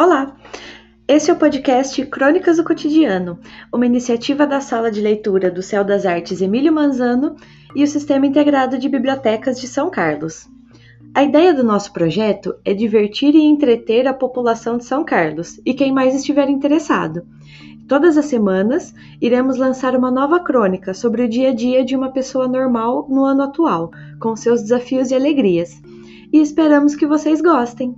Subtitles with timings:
[0.00, 0.34] Olá!
[1.06, 3.38] Esse é o podcast Crônicas do Cotidiano,
[3.70, 7.36] uma iniciativa da Sala de Leitura do Céu das Artes Emílio Manzano
[7.76, 10.48] e o Sistema Integrado de Bibliotecas de São Carlos.
[11.14, 15.74] A ideia do nosso projeto é divertir e entreter a população de São Carlos e
[15.74, 17.20] quem mais estiver interessado.
[17.86, 22.10] Todas as semanas, iremos lançar uma nova crônica sobre o dia a dia de uma
[22.10, 25.78] pessoa normal no ano atual, com seus desafios e alegrias.
[26.32, 27.94] E esperamos que vocês gostem!